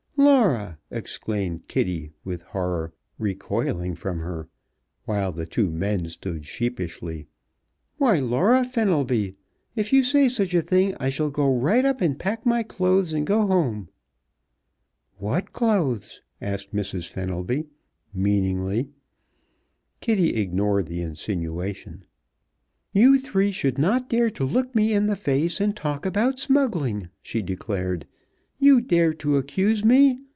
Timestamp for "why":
7.97-8.19